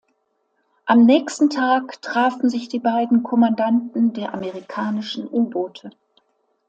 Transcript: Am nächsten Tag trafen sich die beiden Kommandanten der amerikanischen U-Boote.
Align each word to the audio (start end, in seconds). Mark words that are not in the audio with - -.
Am 0.85 1.05
nächsten 1.05 1.51
Tag 1.51 2.01
trafen 2.01 2.49
sich 2.49 2.67
die 2.69 2.79
beiden 2.79 3.21
Kommandanten 3.21 4.13
der 4.13 4.33
amerikanischen 4.33 5.27
U-Boote. 5.29 5.91